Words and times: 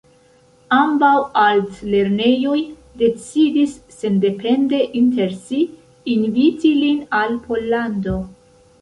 Ambaŭ 0.77 1.11
altlernejoj 1.41 2.57
decidis 3.03 3.77
sendepende 3.99 4.83
inter 5.05 5.39
si 5.45 5.63
inviti 6.19 6.77
lin 6.83 7.09
al 7.23 7.43
Pollando. 7.49 8.23